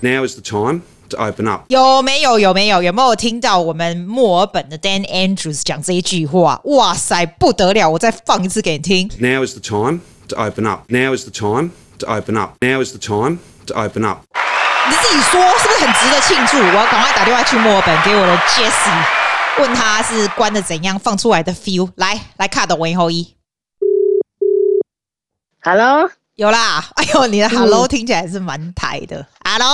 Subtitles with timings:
[0.00, 1.64] Now is the time to open up.
[1.68, 2.38] 有没有？
[2.38, 2.80] 有没有？
[2.80, 6.60] 有没有听到我们墨尔本的 Dan Andrews 讲这一句话？
[6.64, 7.90] 哇塞，不得了！
[7.90, 9.10] 我再放一次给你听。
[9.18, 10.84] Now is the time to open up.
[10.88, 12.58] Now is the time to open up.
[12.60, 14.20] Now is the time to open up.
[14.88, 16.58] 你自己说是不是很值得庆祝？
[16.58, 21.90] 我要赶快打电话去墨尔本给我的 Jessie，问他是关的怎样，放出来的 feel。
[21.96, 23.34] 来来，卡的文后一。
[25.60, 26.84] Hello，有啦。
[26.94, 29.26] 哎呦，你的 Hello 听起来是蛮台的。
[29.44, 29.68] Hello。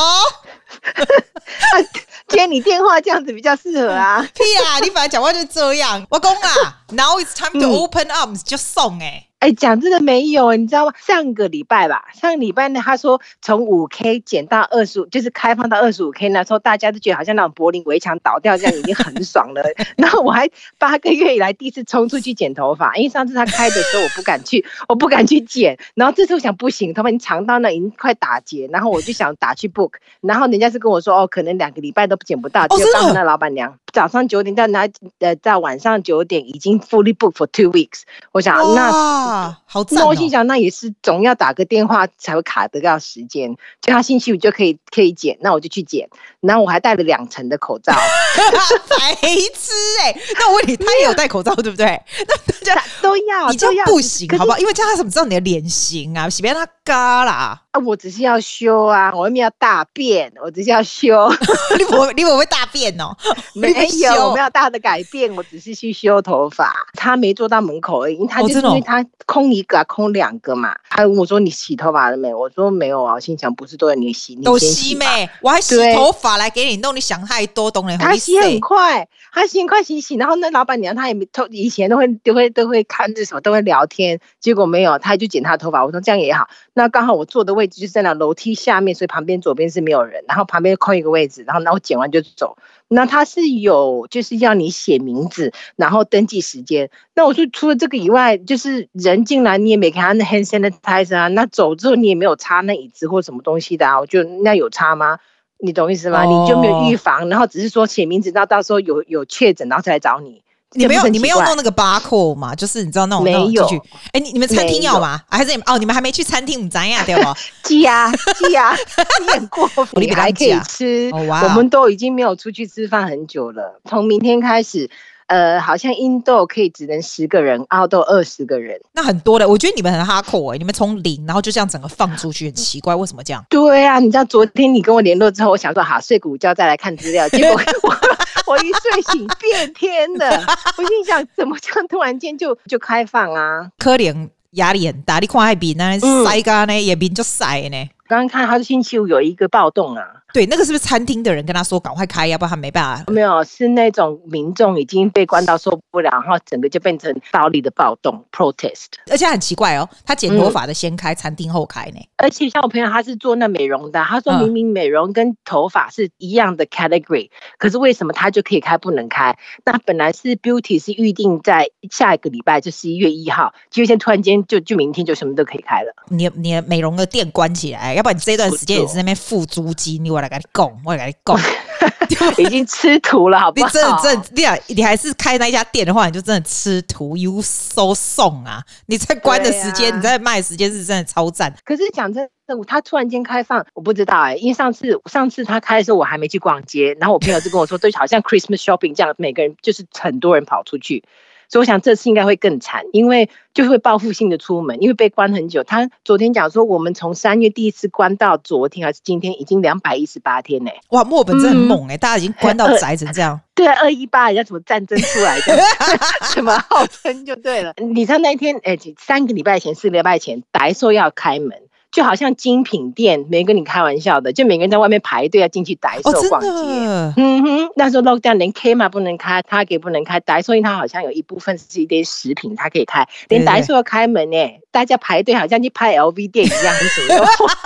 [2.28, 4.26] 接你电话这样子比较适合啊！
[4.34, 4.80] 屁啊！
[4.80, 6.04] 你本来讲话就这样。
[6.08, 9.28] 我公啊，Now it's time to open up，就送哎。
[9.44, 10.92] 哎，讲真的没有，你知道吗？
[10.96, 19.62] 上个礼拜吧，上个礼拜呢，他说从五 K 减到二十五，就是开放到二十五 K 那时候，大家都觉得好像那种柏林围墙倒掉这样，已经很爽了。
[19.98, 25.76] 然后我还八个月以来第一次冲出去剪头发，因为上次他开的时候我不敢去，我不敢去剪。
[25.94, 29.90] 然后这次我想不行，头发已经长到那已经快打结，然后我就想打去 book，
[30.22, 32.66] 然后人家是跟我说哦，可能两个礼拜都剪不到。
[32.68, 34.86] 结果刚才那老板娘早上九点到那
[35.20, 38.02] 呃到晚上九点已经 fully booked for two weeks。
[38.32, 38.92] 我想那。
[38.92, 39.84] 啊，好！
[39.90, 43.54] 那我心想，那也是总要打个电话才会卡得到时间。
[43.80, 46.08] 就他星期五就可以可以剪，那我就去剪。
[46.40, 47.92] 然后我还戴了两层的口罩，
[48.98, 50.20] 白痴哎、欸！
[50.34, 51.86] 那我问你，他也有戴口罩对不对？
[52.26, 52.36] 那
[52.66, 54.58] 大家 都要，你就不行好不好？
[54.58, 56.28] 因为这样他怎么知道你的脸型啊？
[56.28, 57.62] 洗别他嘎啦。
[57.74, 61.28] 啊，我只是要修啊，我又没有大便，我只是要修。
[61.76, 63.10] 你不，你不会大便哦？
[63.52, 66.72] 没 有，我没有大的改变，我只是去修头发。
[66.92, 70.76] 他没坐到门口而已，他就是因为他空一个、啊，空两个嘛。
[70.88, 75.28] 他问我说：“你洗头发了没？”我说：“没有啊。”我心想：“不是都要你洗，你先洗没？
[75.42, 77.98] 我还洗头发来给你弄，你想太多，懂了？
[77.98, 85.84] 他洗很快，他洗很快洗洗，然后那老板娘她也没头，以前都会都会都会看这什么，都会聊天，结果没有，他就剪他头发。
[85.84, 87.63] 我说这样也好，那刚好我坐的位。
[87.64, 92.56] 位置就是在那楼梯下面，所以旁边左边是没有人，然后旁边空一个位置，然后那我剪完就走。
[92.88, 96.90] 那他是有就是要你写名字，然后登记时间。
[97.14, 105.18] 那我说除了这个以外，就是人进来你也没给他那 hand sanitizer 啊，那走之后你也没有擦那椅子或什么东西的啊，我就那有擦吗？
[105.58, 106.24] 你懂意思吗？
[106.24, 110.42] 你就没有预防，然后只是说写名字，到到时候有有确诊，然后再来找你。
[110.74, 112.54] 你没有，你没有弄那个 barcode 吗？
[112.54, 113.66] 就是你知道那种没有。
[114.12, 115.20] 哎，你你们餐厅要吗？
[115.30, 117.34] 还是哦，你们还没去餐厅，咱呀对不？
[117.62, 118.74] 鸡啊鸡啊，
[119.22, 121.10] 你很过分， 你还可以吃。
[121.12, 124.90] 我们都已经没有出去吃饭很久了，从明天开始。
[125.26, 129.48] 呃，好像 indoor 可以只能十个人，outdoor 二十个人，那很多的。
[129.48, 133.42] 我觉得你们很 hardcore 哎、欸，你们从零，然后就这样整个放出去，很奇怪，为什么这样？
[133.48, 137.90] 对啊，你知道昨天你跟我联络之后，我想说好睡个午觉再来看资料，结果我
[138.46, 140.44] 我一睡醒变天了，
[140.76, 143.70] 我心想怎么这样突然间就就开放啊？
[143.78, 147.88] 可怜压力很大，你看海边呢晒干呢，也边就晒呢。
[148.06, 150.23] 刚刚看他的星期五有一个暴动啊。
[150.34, 153.04] 对，那个是不是餐厅的人跟他说赶快开，要不然他没办法。
[153.12, 158.86] 没有，是那种民众已经被关到受不了，然后整个就变成暴力的暴动 protest。
[159.08, 162.00] 而且很奇怪哦，他剪头发的先开，嗯、餐厅后开呢。
[162.16, 169.38] 而且像我朋友，他是做那美容的，他说明明美容跟头发是一样的 category，、嗯、可是为什么他就可以开不能开？
[169.64, 175.94] 那本来是 beauty 是预定在下一个礼拜，就十一月一号，结果现在突然间就就明天就什么都可以开了。
[176.08, 183.66] 你你的美容的店关起来，要不然你这段时间也是那边付租金，你我来跟你讲，我来跟你讲， 已经吃土了，好不好？
[183.66, 188.62] 你真的真的，你啊，你还是开那一家店的话，你就真的吃土，You so 送啊！
[188.86, 191.54] 你在关的时间，啊、你在卖的时间是真的超赞。
[191.64, 201.04] 可是讲真的，他突然间开放，我不知道哎、欸，因为上次上次他开的时候，我还没去逛街，然后我朋友就跟我说，对好像 Christmas shopping 这样，每个人就是很多人跑出去。
[201.48, 205.62] 所以我想这次应该会更惨，因为就会报复性的出门，因为被关很久。
[205.64, 210.80] 他昨天讲说，我们从三月第一次关到昨天还是今天，已经两百一十八天呢、欸。
[210.90, 213.40] 哇，墨尔本真的很猛哎、欸，嗯、大家已经关到 宅成这样。
[213.54, 215.56] 对啊，二一八人家什么战争出来的，
[216.34, 217.72] 什么号称就对了。
[217.76, 221.56] 你知道那一天哎，三个礼拜前、四个礼拜前，白说要开门。
[221.94, 226.48] 就好像精品店，没跟你开玩笑的，就每个人在外面排队要进去 Daiso 逛街。
[226.48, 236.74] 哦、嗯哼，那时候 lockdown 连 Kmart 不能开，Target 不能开，Daiso 因为他好像有一部分是一些食品，他可以开，连 Daiso 要开门呢、欸，大家排队好像去拍 LV 店一样，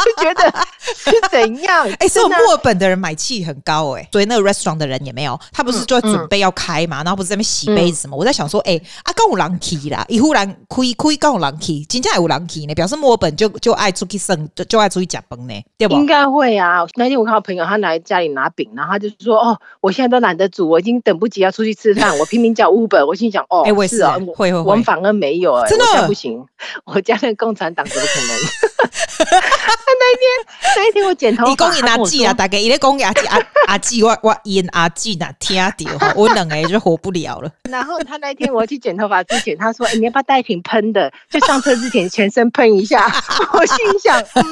[0.05, 0.53] 就觉得
[0.95, 1.87] 是怎样？
[1.99, 8.15] 哎、欸，所以墨尔本的人买气很高哎、欸，所以那个 restaurant 的人也没有，他不是就准备要开嘛，嗯、然后不是在那边洗杯子嘛？
[8.15, 14.99] 嗯、我在想说，哎、欸，啊，刚有人气啦，一忽然亏亏刚有人气，今天还有人气呢，表示墨尔本就就爱出去生，就就爱出。
[14.99, 15.55] 去假崩呢？
[15.79, 15.95] 对不？
[15.95, 16.85] 应该会啊！
[16.97, 26.45] 那天我看到朋友，他来家里拿饼，然后他就说：“哦，我现在都懒得煮，我已经等不及要出去吃饭，我拼命叫 Uber。”我心想：“哦，哎，我也是啊，会会会，我们反而没有，哎，真的不行，
[26.85, 35.57] 我家那个共产党怎么可能？”他那天那一天我剪头发，你讲因阿姊啊，大概伊咧讲阿姊阿阿姊，我我因阿姊呐听
[35.99, 37.51] 到，我两个就活不了了。
[37.71, 41.13] 然后他那天我去剪头发之前，他说：“欸、你要不要带一瓶喷的？
[41.31, 43.07] 就上车之前全身喷一下。
[43.53, 44.45] ”我心想：“嗯，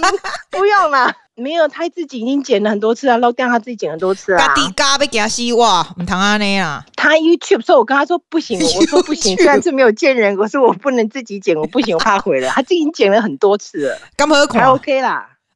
[0.51, 4.39] 不用了。”没有，他自己已经剪了很多次啊，漏掉他自己剪很多次啊。
[4.39, 6.83] 嘎滴嘎被给他洗哇，唔通安尼啊？
[6.97, 12.49] 他 YouTube 说，我跟他说不行，我说不行， 虽然是没有见人，我说我不能自己剪，我不行，我怕毁了。
[12.49, 15.06] 他自己剪了很多次了，刚何况还 OK 啦。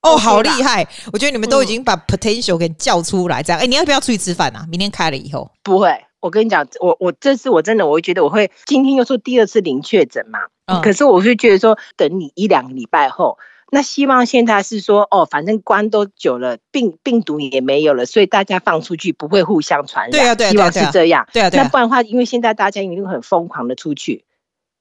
[0.02, 0.86] 哦，OK 啦好厉害！
[1.12, 3.60] 我觉得你们都已经把 potential 给叫出来，这样。
[3.60, 4.66] 哎、嗯欸，你要不要出去吃饭啊？
[4.70, 5.94] 明天开了以后，不会。
[6.20, 13.38] 我跟你讲，我我这次我真的，我会觉得我会今天又说第二次零确诊嘛、嗯，可是我会觉得说，等你一两个礼拜后。
[13.72, 20.10] 那希望现在是说哦，反正关都久了，病病毒也没有了，所以大家放出去不会互相传染。
[20.10, 21.26] 对啊，对啊，希望是这样。
[21.32, 21.62] 对啊，对啊。
[21.62, 24.24] 那不然的话，因为现在大家一定会很疯狂的出去，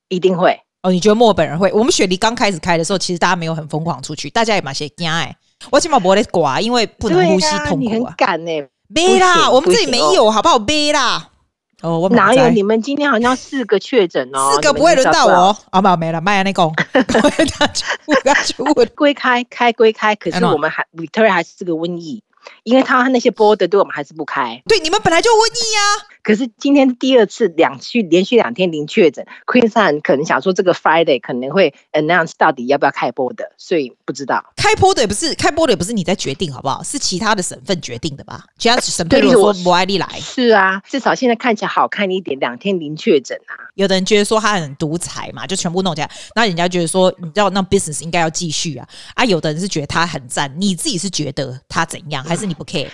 [0.08, 0.62] 一定会。
[0.82, 1.72] 哦，你觉得墨尔本人会？
[1.74, 5.36] 我们雪梨刚开始开的时候，其实大家没有很疯狂出去，大家也蛮些惊哎。
[5.70, 7.78] 我起码不会刮，因为不能呼吸痛苦啊。
[7.80, 10.58] 你很敢哎、欸，没啦，我们这里没有，好不好？
[10.58, 11.30] 没啦。
[11.82, 12.50] 哦，我哪有？
[12.50, 15.58] 你们今天好像四个确诊哦，四个不会轮到我。
[15.70, 16.64] 啊，没有没了，麦那个。
[18.96, 22.24] 归开开归开，可是我们还 Victoria 还是个瘟疫。
[22.70, 26.06] 因为他那些 border 对我们还是不开，对你们本来就瘟疫啊。
[26.22, 34.44] 可是今天第二次两续连续两天零确诊，Queensland 可能想说这个 Friday 可能会 announce 到底要不要开 border，所以不知道。
[34.56, 36.84] 开 border 也不是开 border 也不是你在决定好不好？
[36.84, 38.44] 是其他的省份决定的吧？
[38.60, 43.56] 其他省份如果说不爱丽来，是啊，至少现在看起来好看一点，两天零确诊啊。
[43.74, 49.26] 有的人觉得说他很独裁嘛，就全部弄起来，那人家觉得说你知道那 business 应该要继续啊啊！
[49.26, 52.90] 有的人是觉得他很赞，你自己是觉得他怎样，还是你不 care？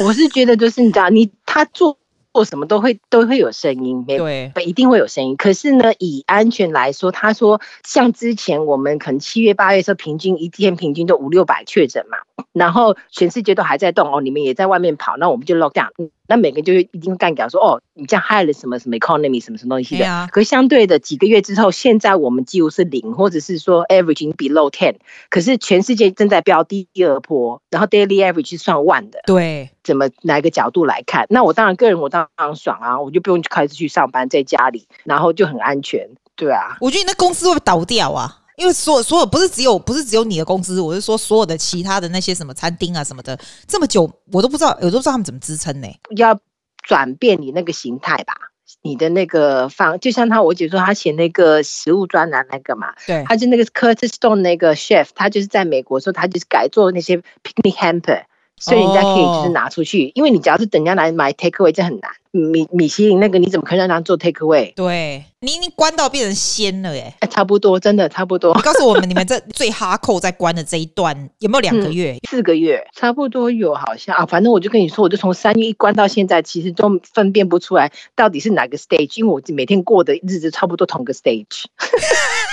[0.00, 1.96] 我是觉得，就是你知道，你他做
[2.32, 5.36] 做什么都会都会有声音，对，一定会有声音。
[5.36, 12.18] 可是呢，以安全来说，他说像之前我们可能七月八月的时候，平均一天平均都五六百确诊嘛，
[12.52, 15.90] 然后全世界都还在动哦，你们也在外面跑，那我们就 lock down。
[16.28, 20.06] 那每个人就一定会干掉说哦，你这样害了什么什么 economy 什么什么东西的。
[20.06, 24.94] 啊、可相对的几个月之后，现在我们几乎是零，或者是说 averaging below ten。
[25.30, 29.20] 可是全世界正在飙第二波，然后 daily average 是算万的。
[29.26, 31.26] 对，怎么哪个角度来看？
[31.30, 36.08] 那我当然个人我当然爽啊，我就不用开始去上班，在家里，然后就很安全。
[36.34, 38.40] 对啊，我觉得你那公司会不会倒掉啊？
[38.56, 43.38] 因为所有所有不是只有不是只有你的公司，我是说所有的其他的那些什么餐厅啊什么的，
[43.68, 45.88] 这么久我都不知道，我都不知道他们怎么支撑呢？
[46.16, 46.38] 要
[46.82, 48.34] 转变你那个形态吧，
[48.82, 58.22] 你的那个方，就像他我姐说，他写那个食物专栏那个嘛，对，他就那个 Curtis Stone 那个 chef，他就是在美国的时候，他就是改做那些 picnic hamper，
[58.58, 62.10] 所以人家可以就是拿出去，哦、因为你只要是等人家来买 take away，这很难。
[62.32, 64.74] 米米其林那个你怎么可以让他做 take away？
[64.74, 67.14] 对，你已经关到变成鲜了耶！
[67.30, 68.54] 差不多，真的差不多。
[68.54, 72.20] 你告诉我们， 你们这最哈扣在关的这一段有没有两个月、嗯？
[72.28, 74.26] 四个月，差不多有，好像啊。
[74.26, 81.64] 反正我就跟你说，我就从三月一关到现在，其实都分辨不出来到底是哪个 stage，因为我每天过的日子差不多同个 stage。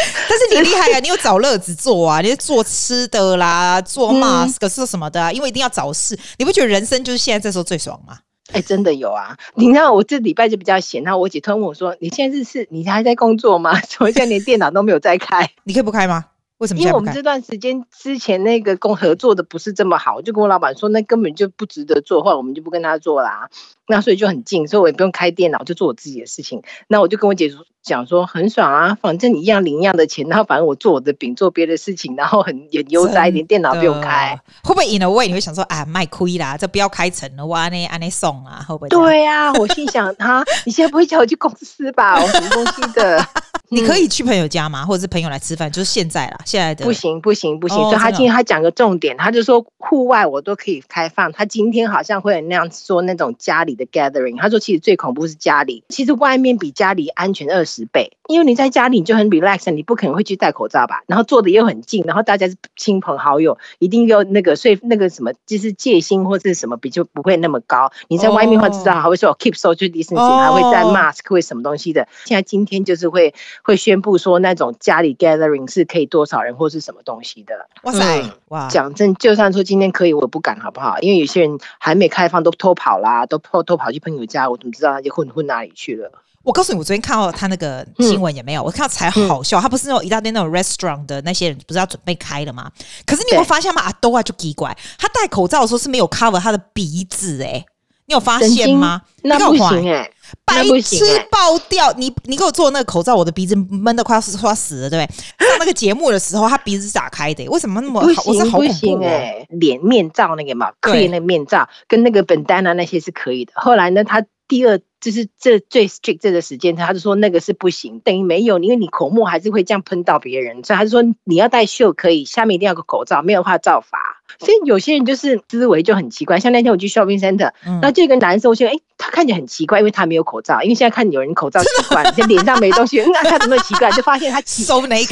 [0.28, 6.18] 但是你厉害啊， 你有找乐子做啊，你是做吃的啦，做 mask 是什么的、啊嗯，因为一定要找事。
[6.38, 8.18] 你不觉得人生就是现在这时候最爽吗？
[8.52, 9.36] 哎、欸，真的有啊！
[9.54, 13.78] 你知道我这礼拜就比较闲，然后我姐突然问我说：“你现在是是，你还在工作吗？
[13.88, 15.48] 怎么现在连电脑都没有在开？
[15.62, 16.24] 你可以不开吗？
[16.60, 16.80] 为什么？
[16.80, 23.50] 因为我们这段时间之前那个工合作的不是这么好，我就跟我老板说，那根本就不值得做，后来我们就不跟他做啦。
[23.88, 26.62] 那所以就很近，所以我也不用开电脑，就做我自己的事情。
[26.86, 27.64] 那我就跟我姐说。
[27.82, 34.38] 讲说很爽啊，反正你一样领一样的钱，然后反正我做我的饼，做别的事情，然后很也悠哉一点，电脑不用开。
[34.62, 38.88] 会不会 in a way 你会想说啊，卖亏啦，这不要开成了，我安内安内送啊，会不会？
[38.90, 42.20] 对呀、啊，我心想哈，你现在不会叫我去公司吧？
[42.20, 43.26] 我什么东西的？
[43.70, 44.84] 你可以去朋友家吗？
[44.84, 45.70] 或者是朋友来吃饭？
[45.70, 47.78] 就是现在啦，现在的不行不行不行。
[47.78, 51.32] 所以他今天他讲个重点，他就说户外我都可以开放。
[51.32, 58.50] 他今天好像会那样说那种家里的 gathering，他说其实最恐怖是家里，其实外面比家里安全二十倍，因为。
[58.50, 61.04] 你在家里你就很 relax，你不可能会去戴口罩吧？
[61.06, 67.92] 然后坐的又很近，然后大家是亲朋好友，一定要那个，所以那个什么就是戒心或者什么比就不会那么高。
[68.08, 69.38] 你在外面的话知道还会说、oh.
[69.38, 72.08] keep social distancing，还会戴 mask，会什么东西的。
[72.24, 77.54] 现在今天就是会会宣布说那种家里 gathering 是可以多少人或是什么东西的。
[77.82, 78.68] 哇塞，哇！
[78.68, 80.98] 讲真，就算说今天可以，我不敢好不好？
[81.00, 86.10] 因为有些人还没开放都偷跑啦，都偷偷跑去朋友家，我怎么知道他就混混哪里去了？
[86.42, 89.60] 我告诉你，我昨天看到他那个新闻也没有，嗯、我看到才好笑。
[89.60, 92.72] 他不是那种一大堆那种 restaurant 的那些人，不是要准备开了吗？
[93.04, 93.82] 可是你有发现吗？
[93.82, 97.66] 阿兜啊就奇怪，他戴口罩的时候是没有 cover 他的鼻子、欸，哎，
[98.06, 99.02] 你有发现吗？
[99.22, 100.12] 那不行哎、欸，
[100.44, 101.92] 白痴欸爆掉！
[101.96, 105.16] 你你给我做那个口罩，我的鼻子闷得快要死快要死了，对不对？
[105.48, 108.22] 上那个节目的时候，他鼻子是打开的，为什么那么不好？
[108.26, 108.72] 我是好恐怖哦！
[108.72, 113.52] 行哎、脸面罩那个嘛，对可以那个面罩跟那个 bandana 那些是可以的。
[113.56, 124.20] 后来呢，他第二就是这最 strict 这个时间，他就说那个是不行，等于没有，因为你口沫还是会这样喷到别人，所以他就说你要戴袖可以，下面一定要有个口罩，没有的话照罚。
[124.40, 133.88] 所以有些人就是思维就很奇怪，像那天我去 shopping center，嗯那这个男生我觉得哎，他看起来很奇怪，因为他没有口罩，因为现在看有人口罩习惯，就脸上没东西，那他怎么会奇怪？
[133.92, 134.64] 就发现他 奇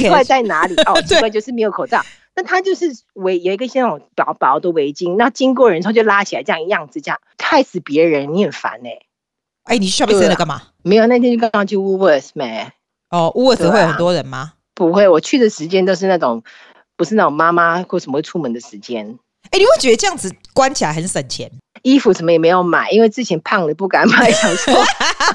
[0.09, 0.75] 怪在哪里？
[0.83, 2.03] 哦， 奇怪就是没有口罩。
[2.35, 9.01] 那他就是围有一个像那种薄薄的围巾，那经过人之后就拉起来这样一样子，这样害死别人，你很烦哎、
[9.69, 10.63] 哎，你去 shopping center 干嘛？
[10.83, 12.67] 没有，那天就刚刚去 Woolworths 没？
[13.11, 14.55] 哦，乌尔斯对啊会有很多人吗？
[14.75, 16.43] 不会，我去的时间都是那种
[16.97, 19.19] 不是那种妈妈或什么会出门的时间。
[19.51, 21.51] 哎，你会觉得这样子关起来很省钱？
[21.83, 24.75] 衣服什么也没有买，因为之前胖了不敢买，想说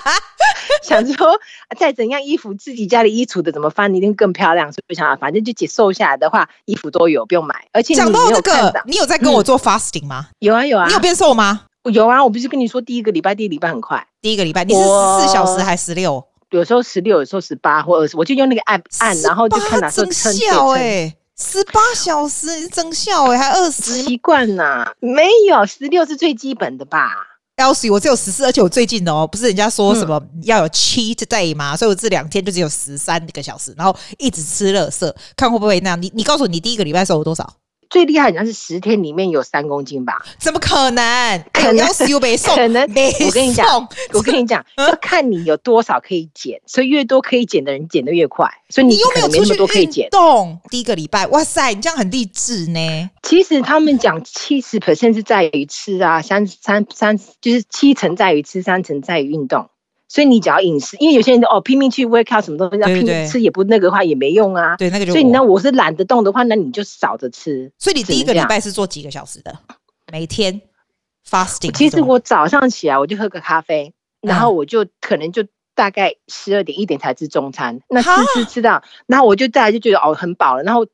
[0.83, 1.39] 想说
[1.77, 10.27] 再怎样衣服自己家里衣橱的怎么翻一定更漂亮，所以我想反正就减瘦下来的话，衣服都有不用买，而且你讲到那个你有在跟我做 fasting 吗？
[10.39, 11.61] 有啊有啊，你有变瘦吗？
[11.91, 14.87] 有啊，我不是跟你说第一个礼拜第一个礼拜很快，第一个礼拜你是十
[15.27, 16.23] 四小时还是十六？
[16.51, 24.01] 有时候十六，有时候十八或二十，我就用那个 app 按，然后就看哪18时候增称效哎，哎，十八小时你是增效哎，还二十。
[24.01, 27.09] 习惯呐，没有十六是最基本的吧
[27.57, 31.75] ？Elsie，我只有十四，而且我最近哦，不是人家说什么要有 cheat day 吗？
[31.75, 36.01] 所以我这两天就只有十三个小时，然后一直吃乐色，看会不会那样。
[36.01, 37.51] 你你告诉我，你第一个礼拜瘦了多少？
[37.93, 40.19] 最厉害好像是十天里面有三公斤吧？
[40.39, 41.37] 怎么可能？
[41.53, 50.09] 可能又没送，可能没我跟你讲我跟你讲，要看你有多少可以减，所以越多可以减的人减得越快，所以你又没有那么多可以减。
[50.09, 50.59] 动。
[50.71, 53.11] 第一个礼拜，哇塞，你这样很励志呢。
[53.21, 59.69] 其实他们讲七十 percent 是在于吃啊，三三三就是七成在于吃，三成在于运动。
[60.13, 64.77] 所以你只要饮食，因为有些人哦拼命去 work out 什么东西，要拼命吃也不那个的话也没用啊。
[64.77, 67.71] 对，那个就所以我那我是懒得动的话，那你就少着吃。
[67.79, 69.57] 所以你第一个礼拜是做几个小时的？
[70.11, 70.61] 每天
[71.27, 71.71] fasting？
[71.71, 73.91] 其实我早上起来我就喝个咖啡，
[74.21, 75.43] 然后我就可能就
[75.73, 80.85] 大概十二点一点才吃中餐，那吃哈吃吃到，然后我就再来就觉得哦很饱了，然后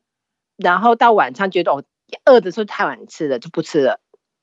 [0.56, 1.84] 然后到晚上觉得哦
[2.24, 4.00] 饿的时候太晚吃了就不吃了。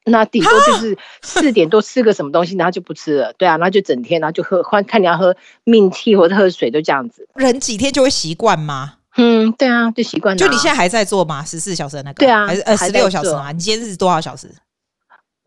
[0.08, 3.34] 那顶多就是四点多吃个什么东西，然后就不吃了。
[3.38, 5.36] 对啊，然后就整天，然后就喝，换看你要喝
[5.66, 7.28] mint tea 或者喝水，就这样子。
[7.36, 8.96] 人几天就会习惯吗？
[9.18, 10.48] 嗯，对啊，就习惯了啊。
[10.48, 11.44] 就你现在还在做吗？
[11.44, 12.20] 十四小时的那个？
[12.20, 13.52] 对啊还是呃十六小时吗？
[13.52, 14.48] 你今天是多少小时？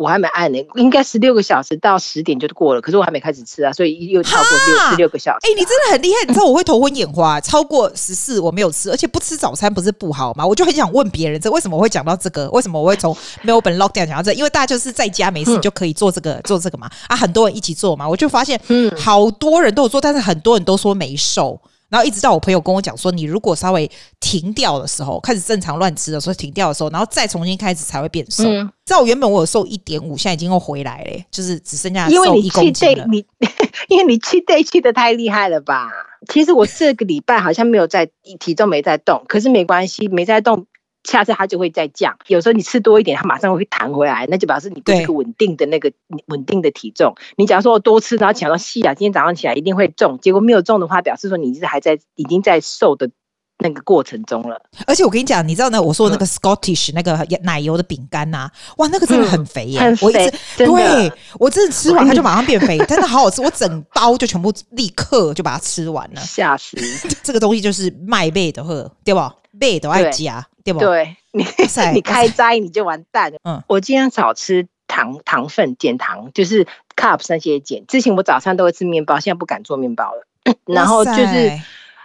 [0.01, 5.41] 我还没按呢，应该十六个小时到十点就过了，可是我还没开始吃啊，所以又超过六十六个小时啊。
[5.43, 6.27] 哎、你真的很厉害！
[6.27, 10.47] 你知道我会头昏眼花，超过十四我没有吃，而且不吃早餐不是不好吗？
[10.47, 12.49] 我就很想问别人，这为什么我会讲到这个？
[12.53, 13.15] 为什么我会从
[13.45, 14.35] Melbourne lockdown 讲到这个？
[14.35, 21.61] 因为大家就是在家没事就可以做这个、做这个嘛，啊，很多人一起做嘛，我就发现，嗯好多人都有做，但是很多人都说没瘦。
[21.91, 28.45] 然后一直到我朋友跟我讲说，你如果稍微停掉的时候，开始正常乱吃的时候，停掉的时候，然后再重新开始才会变瘦。
[28.45, 33.07] 嗯知道我原本我有瘦一点五，现在已经又回来了、就是只剩下因为你瘦一公去 day 了。
[33.09, 33.25] 你，
[33.89, 35.89] 因为你去 day 去的太厉害了吧？
[36.29, 40.67] 其实我这个礼拜好像没有在体重没在动，可是没关系，没在动，
[41.05, 42.17] 下次它就会再降。
[42.27, 45.91] 有时候你吃多一点，它马上会弹回来，那就表示你不是一个稳定的那个
[46.27, 47.15] 稳定的体重。
[47.37, 53.11] 你假如说我多吃，然后想到细啊，今天早上起来一定会重，结果没有重的话，表示说你是还在已经在瘦的
[53.59, 54.61] 那个过程中了。
[54.87, 55.81] 而且我跟你讲，你知道呢？
[55.83, 66.21] 我说的那嗯个 Scottish 那个奶油的饼干呐，哇，那个真的很肥耶、很肥我一直对我真的吃完它就马上变肥， 真的好好吃，我整包就全部立刻就把它吃完了。
[66.21, 66.77] 吓死！
[67.23, 69.35] 这个东西就是麦贝的喝，对吧？
[69.59, 70.81] 贝都爱加，对不？
[70.81, 71.45] 对你
[71.95, 73.39] 你开斋你就完蛋了。
[73.45, 77.87] 嗯我尽量少吃糖糖分，减糖就是 carbs 那些减。
[77.87, 80.25] 之前我早餐都会吃面包，现在不敢做面包了。
[80.67, 81.53] 然后就是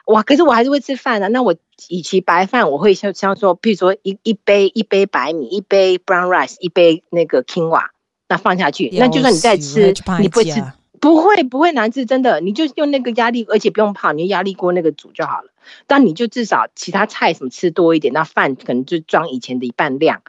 [0.08, 1.56] 哇，可是我还是会吃饭的、那我
[1.90, 7.86] 与其白饭，我会像像说，譬如说一一杯一杯白米，一杯 brown rice，一杯那个 quinoa，
[8.30, 10.62] 那放下去，那就算你再吃，你不会吃。
[11.02, 15.50] 不会不会难吃，真的，你就用那个压力，而且不用泡，你用压力锅那个煮就好了。
[15.88, 20.22] 但你就至少其他菜什么吃多一点，那饭可能就装以前的一半量。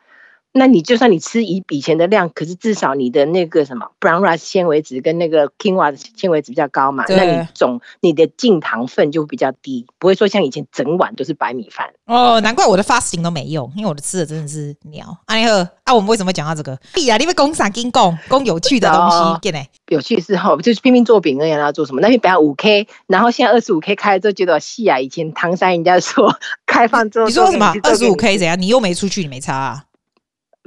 [0.57, 11.91] 那你就算你吃以以前的量，可是至少你的那个什么 brown rice 纤维质跟那个 quinoa 的纤维质比较高嘛，那你总你的净糖分就比较低，不会说像以前整碗都是白米饭。
[12.07, 15.17] 哦，难怪我的 fasting 都没用，因为我的吃的真的是鸟。
[15.27, 16.79] 阿尼赫啊，我们为什么讲到这个？
[16.95, 17.69] 哎呀，你们讲啥？
[17.69, 19.41] 跟讲讲有趣的东西，哦？
[19.89, 22.01] 有趣的是哈就是拼命做饼而已，要做什么？
[22.01, 26.35] 那边本来五 K，然后现在二十五 K 开了之后，觉得细啊，以前唐山人家说
[26.65, 27.75] 开放之后，你说什么？
[27.83, 28.59] 二十五 K 怎样？
[28.59, 29.83] 你又没出去，你没差啊？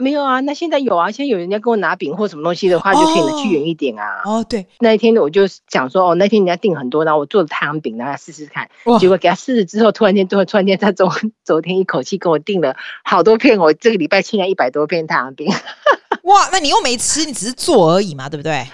[0.01, 4.21] 没有啊，那现在有啊，现在有人家给我拿饼或什么东西的话，就可以拿去远一点啊。
[4.23, 8.69] 哦，对，那一天我就想说，哦，那天人家订很多，然后我做了太阳饼，让他试试看。
[8.97, 11.11] 结果给他试了之后，突然间，突然突然间，他昨
[11.43, 15.51] 昨天一口气给我订了好多片，我这个礼拜欠了一百多片太阳饼。
[16.23, 18.65] 哇，那你又没吃，你只是做而已嘛，对不对？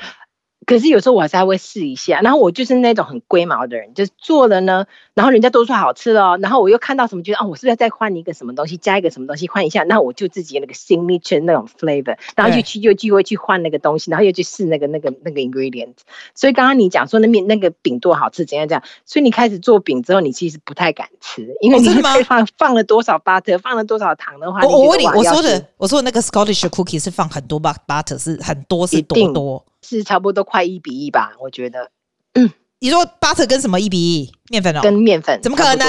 [0.65, 15.93] 可是有时候我还是还会试一下，然后我就是那种很龟毛的人，就是做了呢，然后人家都说好吃了，然后我又看到什么，觉得哦，我是不是要再换一个什么东西，加一个什么东西换一下，那我就自己那个 signature 那种 flavor，然后就去又就会去换那个东西，然后又去试那个那个那个 ingredient。
[16.33, 29.63] 所以刚刚你讲说那面那个饼多好吃，怎样这样，所以你开始做饼之后，你其实不太敢吃，因为你会放放了多少 butter，放了多少糖的话，我我问你，我说的我说的那个 Scottish cookie 是放很多 butter，是很多是多多。
[29.85, 31.91] 是差不多快一比一吧，我觉得。
[32.33, 34.31] 嗯，你说 butter 跟什么一比一？
[34.49, 35.87] 面粉哦，跟面粉怎么可能？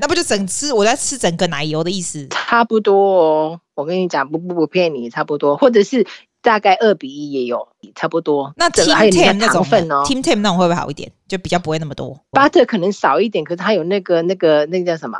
[0.00, 2.28] 那不就整吃我在吃整个奶油的意思？
[2.28, 6.06] 差不多哦，我跟你讲，不不不骗你，差不多，或者是
[6.42, 8.52] 大概二比一也有，差不多。
[8.56, 11.10] 那 Tim Tam 那种份哦，Tim team 那种会不会好一点？
[11.28, 12.18] 就比较不会那么多。
[12.30, 15.18] butter 可能少一点，可是它有那个那个那个叫什么？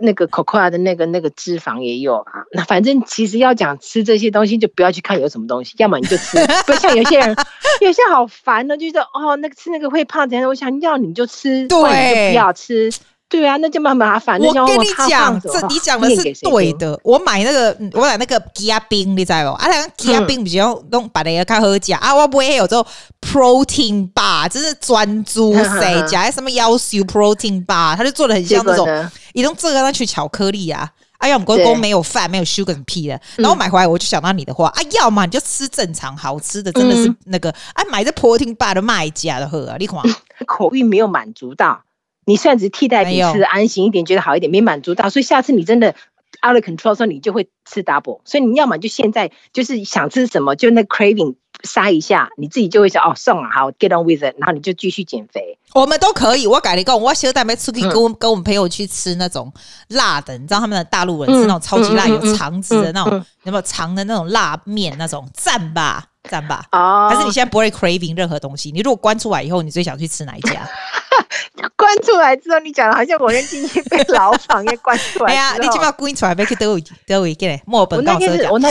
[0.00, 7.36] 那个 cocoa 的那个那个脂肪也有啊，那反正其实要讲吃这些东西，就不要去看有什么东西，要么你就吃， 不像有些人，
[7.80, 10.48] 有些好烦的，就是哦，那个吃那个会胖怎样？
[10.48, 11.86] 我想要你就吃，不
[12.34, 12.90] 要吃。
[13.28, 14.40] 对啊，那就蛮麻烦。
[14.40, 16.98] 我跟你讲，这你讲的是对的。
[17.02, 19.56] 我买那个，我买那个鸡鸭冰，你知道不？
[19.56, 22.14] 啊，那个鸡鸭冰比较弄把那个较好食啊。
[22.14, 22.86] 我不会有这种
[23.20, 30.88] protein bar，就是专注谁加什么要求 protein bar，它就做的很像那种，一种这个那去巧克力啊。
[31.18, 33.20] 哎呀，我们国公没有饭，没有 sugar 屁的。
[33.36, 40.00] 然后买回来我就想到你的话啊，要么你就吃正常好吃的，真的是那个啊，买这 protein bar 的卖家的喝啊，你看
[40.46, 41.80] 口欲没有满足到。
[42.26, 45.94] 你算是替代品吃安心一点，觉得好一点，没满足到，所以下次你真的
[46.46, 48.20] out of control 的时候，你就会吃 double。
[48.24, 55.56] 所以你要么就现在就是想吃什么，就那 craving 杀一下，你自己就会想哦，送了好 get on with it，然后你就继续减肥。
[55.72, 59.52] 我们都可以，我改了一个，我小蛋白出去跟我跟我们朋友去吃那种
[59.90, 63.12] 辣的，你知道他们的大陆人吃那种超级辣有肠子的那种，
[63.44, 66.64] 有没有长的那种辣面那种赞吧赞吧？
[66.72, 68.72] 哦，还是你现在不会 craving 任何东西？
[68.72, 70.68] 你如果关出来以后，你最想去吃哪一家？
[71.76, 75.32] 关出来之后，你讲的好像我跟金金被牢房给关出来。
[75.32, 77.98] 哎呀，你起码关出来，别去德维 德维给墨尔本。
[77.98, 78.68] 我那天是我那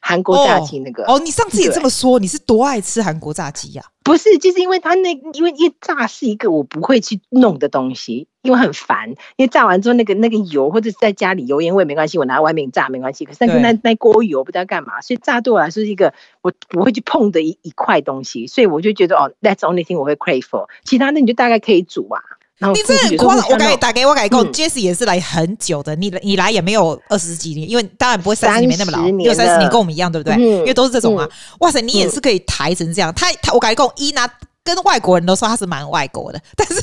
[0.00, 1.14] 韩国炸鸡那个哦。
[1.14, 3.82] 哦，你上次也这么说，你是多爱吃韩国炸鸡呀？
[4.04, 9.10] 不是，就是因为他那，因为因为炸是一个我不会去弄的东西，因为很烦。
[9.36, 13.24] 因为炸完之后，那个那个油或者是在家里油烟味没关系，我拿外面炸没关系。
[13.24, 22.20] 可是那个那那锅油不知道干嘛，所以炸对我来说是一个我不会去碰的一一块东西，所以我就觉得哦，That's only thing 我会 crave for，其他的你就大概可以煮啊。
[22.70, 30.40] 你真的很夸张，我改打给我改过，Jessie 也是来很久的，你你来也没有二十几年，因为当然不会三十年那么老，因为三十年跟我们一样，对不对？
[30.40, 31.28] 因为都是这种啊。
[31.58, 34.28] 哇塞，你也是可以抬成这样，他他我改过一拿
[34.64, 36.82] 跟外国人都说他是蛮外国的， 但是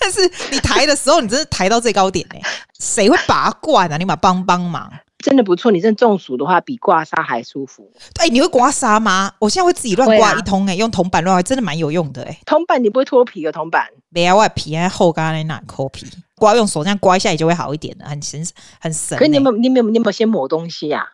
[0.00, 2.40] 但是你抬的时候，你真是抬到最高点呢，
[2.80, 3.96] 谁会拔罐啊？
[3.96, 4.90] 你们帮帮忙。
[5.18, 7.90] 真的不错，你真中暑的话比刮痧还舒服。
[8.20, 9.32] 哎、欸，你会刮痧吗？
[9.40, 12.38] 我现在会自己乱刮一通哎、欸，啊、用铜板乱刮，真的蛮有用的哎、欸。
[12.46, 13.88] 铜板你不会脱皮的铜板？
[14.10, 18.46] 没啊，外皮还厚，刚刚那抠皮，刮用手这样刮一下也就会好一点的，很神
[18.80, 19.18] 很神、欸。
[19.18, 21.06] 可是你有没有你有没有你有没有先抹东西呀、啊？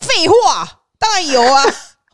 [0.00, 1.62] 废话，当然有啊。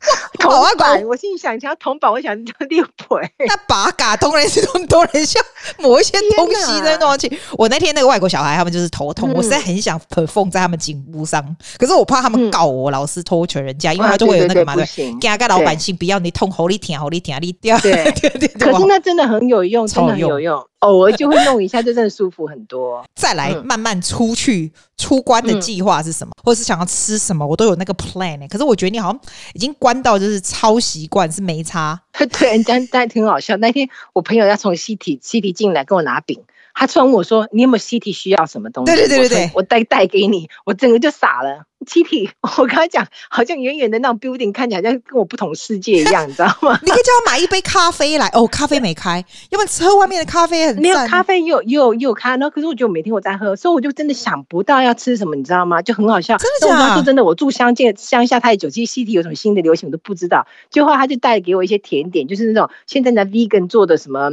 [0.39, 2.37] 铜板，我心里想，想要铜板，我想
[2.69, 3.47] 六倍。
[3.47, 5.43] 那把嘎通人是通通人像
[5.79, 7.39] 抹一些东西在弄上去。
[7.57, 11.45] 我那天那个外国小孩，他们就是头痛，我实在很想 perform 在他们颈部上，
[11.79, 14.87] 可是我怕他们告我，老师偷权人家，因为他就会有那个嘛，对，
[15.21, 17.79] 给他个老百姓不要你痛，喉里舔，喉里舔，你掉。
[17.79, 18.49] 对 对对。
[18.49, 20.65] 可是那真的很有用，真的很有用。
[20.85, 23.05] 偶尔就会弄一下，就真的舒服很多。
[23.17, 26.33] 再来慢慢出去出关的计划是什么？
[26.43, 27.47] 或者是想要吃什么？
[27.47, 28.49] 我都有那个 plan 欸。
[28.49, 29.21] 可是我觉得你好像
[29.55, 32.01] 已经关到就是超习惯，是没差。
[32.39, 33.57] 对，但但挺好笑。
[33.57, 36.41] 那天我朋友要从西体西体进来跟我拿饼。
[36.75, 41.63] 他突然问我说：“你有没有 City 需要什么东西？”对对对对对，我带带给你，我整个就傻了。
[41.87, 46.79] City，我跟他讲，好像远远的那种 building 看起来像跟我不同世界一样，你知道吗？
[46.83, 48.27] 你可以叫我买一杯咖啡来。
[48.29, 52.31] 哦，咖啡没开，要不然喝外面的咖啡很没有咖啡，又又又开。
[52.31, 55.83] 然后可是我觉得我每天我在喝，所以我就真的想不到要吃什么，你知道吗？
[55.83, 56.39] 就很好笑。
[56.39, 56.95] 真的假的？
[56.95, 60.47] 说真的，我住乡间乡下太久，其实 City 有什么新的流行我都不知道。
[60.71, 64.31] 最后他就带给我一些甜点，就是那种现在的 vegan 做的什么。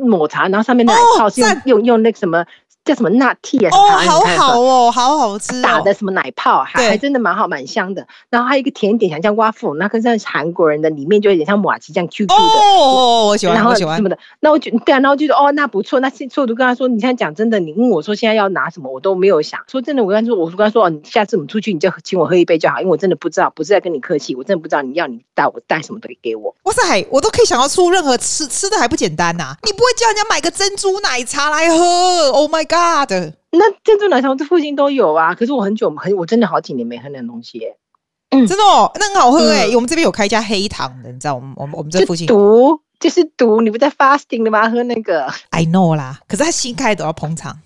[0.00, 2.44] 抹茶，然后上面那奶泡是用、哦、用用那个什么
[2.84, 3.70] 叫什么 nut 啊？
[3.72, 5.62] 哦，好好哦，好好吃、哦。
[5.62, 8.06] 打的什么奶泡，还还真的蛮好，蛮香的。
[8.30, 12.34] 然后还有一个甜点，像 waffle，那个像韩国人的，里面就有点像麻糬这样 Q Q 的。
[12.34, 14.18] 哦，我喜欢，然后喜欢什么的。
[14.40, 16.00] 那我就对啊，然后就说哦，那不错。
[16.00, 19.60] 那所以我就跟他说，你现在讲真的，你问我说现在要拿什么，我都没有想。
[19.68, 26.54] 说真的，我跟他说，我跟他说，哦，下次我们出去你就请我喝一杯就好，因为我真的不知道，不是在跟你客气，我真的不知道你要你带我带什么东西给我。
[26.64, 29.56] 哇塞，我都可以想要出任何吃吃的还不简单呐、啊？
[29.64, 32.79] 你不会叫人家买个珍珠奶茶来喝？Oh my god！
[33.50, 37.76] 那珍珠奶茶这附近都有啊，可是我很久很我真的好几年没喝那东西耶。
[38.30, 39.74] 嗯，真的哦，那很好喝哎、嗯。
[39.74, 44.70] 我们这边有开一家黑糖的，你知道我们我们我们这附近毒就是毒，你不在 fasting 的吗？
[44.70, 47.60] 喝那个？I know 啦，可是他新开的都要捧场。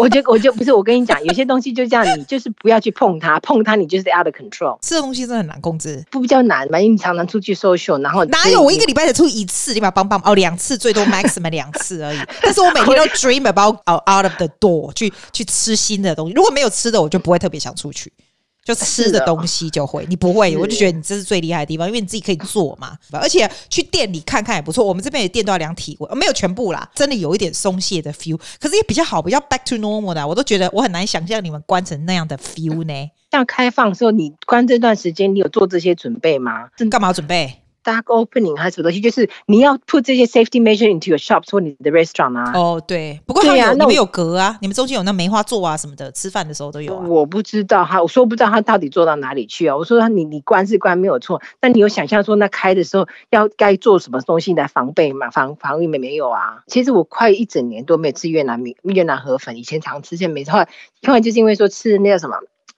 [0.00, 4.78] 我觉得，我就不是我跟你讲，有些东西就这样，你就是不要去碰它，碰它你就是 out of control。
[4.80, 6.80] 吃的东西真的很难控制，不比较难嘛？
[6.80, 9.74] 因为你常常出去 social，然后哪有我一个礼拜才出一次？
[9.74, 12.18] 你把帮帮哦，两次最多 maximum 两次而已。
[12.42, 16.34] 但是我每天都 dream about out of the door 去去吃新的东西。
[16.34, 18.12] 如果没有吃的，我就不会特别想出去。
[18.64, 22.96] 就吃的东西就会，你不会，我就觉得你这是最厉害的地方，因为你自己可以做嘛。
[23.12, 24.84] 而且去店里看看也不错。
[24.84, 30.26] 我们这边的店都要量体温，没有全部啦，真的有一点松懈的 feel，可是也比较好，比较 back to normal 的。
[30.26, 33.10] 我都觉得我很难想象你们关成那样的 feel 呢。
[33.30, 36.68] 像开放的时候，你关这段时间，你有做这些准备吗？
[36.90, 37.62] 干嘛要准备？
[37.82, 39.00] 大 opening 还是什么东西？
[39.00, 42.52] 就是你要 put 这些 safety measure into your shop 或你的 restaurant 啊。
[42.54, 47.06] 哦，对，不过他有、啊、你们有隔啊，你们中间有那梅花座啊什么的，吃饭的时候都有啊。
[47.06, 49.76] 我不知道他，我说不知道他到底做到哪里去啊。
[49.76, 55.30] 我说你你关是关没有错，但你有想象说那开的时候要该做什么东西来防备嘛？
[55.30, 56.62] 防防御没没有啊？
[56.66, 60.50] 其实我快一整年都没有吃越南米越南河粉，以前常吃，现在没吃。
[60.50, 60.68] 后来
[61.06, 62.36] 后来就是因为说吃那个什么。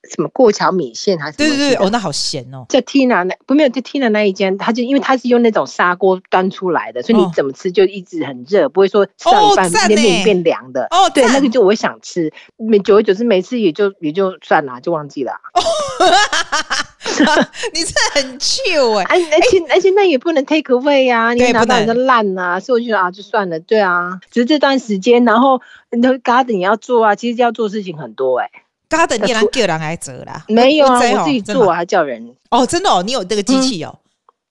[0.09, 1.37] 什么过桥米线还是？
[1.37, 2.65] 对对对，哦，那好咸哦。
[2.69, 10.87] 在 Tina 那不没有在 Tina 那一间，他就因为他是用那种砂锅端出来的，所以你怎么吃就一直很热，哦、不会说吃到一半面面变凉的。
[10.91, 15.31] 哦，对，那个就我想吃，每久而久之每次也就也就算了，就忘记了。
[15.53, 15.61] 哦、
[17.73, 25.61] 你是很 chill 哎，而且而且那也不能 take away 啊，你拿到人家烂啊，所以我就觉得啊，就算了，对啊，只是这段时间，然后
[25.91, 28.49] 那 garden 也要做啊，其实要做事情很多哎、
[28.95, 28.97] 欸。
[28.97, 33.99] 他等你来叫人来折啦，没有啊，我自己做还叫人哦，真的哦，你有这个机器哦、嗯，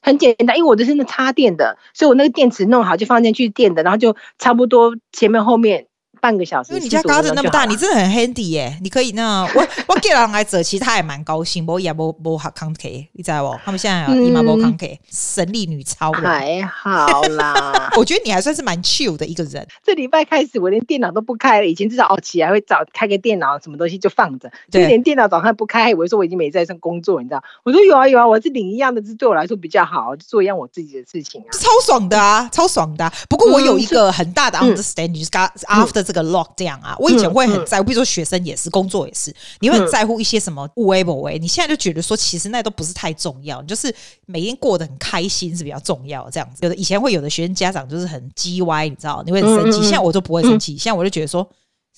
[0.03, 5.87] 很简单，因为我的是那插电的，所以我那个电池弄好就放进去电的，然后就差不多前面后面。
[6.23, 8.79] 半个小时，因为你家 garden 那么大，你真的很 handy 耶！
[8.81, 11.67] 你可以那我 我给人来者，其实他也蛮高兴。
[11.67, 13.59] 不过也不不好康 K，你知道不？
[13.65, 17.91] 他们现在有姨妈不康 K，神力女超人还好啦。
[17.99, 19.67] 我觉得你还算是蛮 chill 的一个人。
[19.85, 21.67] 这礼拜开始，我连电脑都不开了。
[21.67, 24.49] 以前至少哦起来会早开个电脑，什么东西就放着。
[24.71, 27.43] 就连电脑早上不开，我就说我已经没在上工作，你知道？
[27.65, 31.51] 我说有啊有啊，我是领一样的，是对我来说比较好，就做一样我自己的事情啊。
[31.51, 33.13] 超爽的啊，超爽的、啊。
[33.29, 36.97] 不过我有一个很大的 understanding，、嗯、就是 after 这个 lock 这样啊。
[36.99, 41.39] 我以前会很在乎，比如说学生也是，工作也是，你会很在乎一些什么无为不为。
[41.39, 43.95] 你现在就觉得说，其实那都不是太重要，就是
[44.27, 46.29] 每天过得很开心是比较重要。
[46.31, 49.81] 这样子，有的以前会有的学生家长就是很叽歪，你知道，你会很生气。
[49.83, 51.49] 现在我都不会生气，现在我就觉得说，